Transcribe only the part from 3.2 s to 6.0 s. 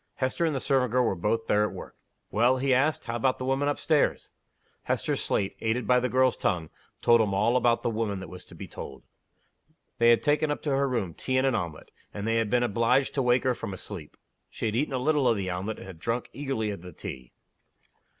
the woman up stairs?" Hester's slate, aided by